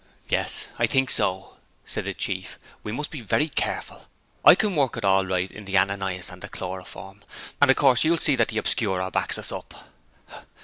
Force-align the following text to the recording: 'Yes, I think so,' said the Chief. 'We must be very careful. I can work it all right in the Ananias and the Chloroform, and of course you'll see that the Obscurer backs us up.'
'Yes, 0.29 0.67
I 0.79 0.87
think 0.87 1.11
so,' 1.11 1.57
said 1.85 2.05
the 2.05 2.15
Chief. 2.15 2.57
'We 2.81 2.93
must 2.93 3.11
be 3.11 3.21
very 3.21 3.47
careful. 3.49 4.07
I 4.43 4.55
can 4.55 4.75
work 4.75 4.97
it 4.97 5.05
all 5.05 5.27
right 5.27 5.51
in 5.51 5.65
the 5.65 5.77
Ananias 5.77 6.31
and 6.31 6.41
the 6.41 6.49
Chloroform, 6.49 7.21
and 7.61 7.69
of 7.69 7.77
course 7.77 8.03
you'll 8.03 8.17
see 8.17 8.35
that 8.35 8.47
the 8.47 8.57
Obscurer 8.57 9.11
backs 9.11 9.37
us 9.37 9.51
up.' 9.51 9.75